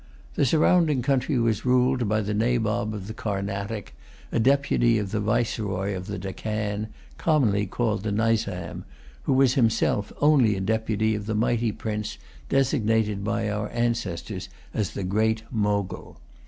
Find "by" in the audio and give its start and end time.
2.09-2.21, 13.23-13.47